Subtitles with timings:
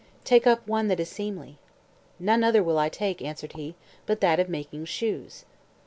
[0.23, 1.59] Take up one that is seemly."
[2.17, 3.75] "None other will I take," answered he,
[4.07, 5.45] "but that of making shoes."